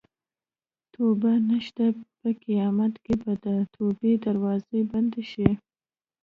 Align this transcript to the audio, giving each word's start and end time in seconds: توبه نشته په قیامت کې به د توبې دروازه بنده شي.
توبه 0.93 1.31
نشته 1.49 1.85
په 2.19 2.29
قیامت 2.43 2.93
کې 3.03 3.13
به 3.21 3.33
د 3.45 3.47
توبې 3.75 4.13
دروازه 4.25 4.77
بنده 4.91 5.21
شي. 5.31 5.49